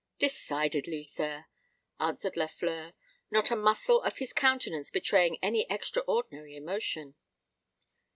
"Decidedly, 0.17 1.03
sir," 1.03 1.45
answered 1.99 2.35
Lafleur, 2.35 2.95
not 3.29 3.51
a 3.51 3.55
muscle 3.55 4.01
of 4.01 4.17
his 4.17 4.33
countenance 4.33 4.89
betraying 4.89 5.37
any 5.43 5.67
extraordinary 5.69 6.57
emotion. 6.57 7.13